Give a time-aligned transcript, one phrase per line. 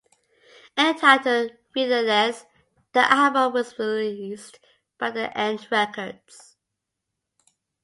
[0.79, 2.45] Entitled "Relentless",
[2.91, 4.59] the album was released
[4.97, 6.57] by The End Records.